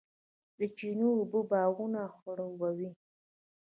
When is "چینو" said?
0.77-1.07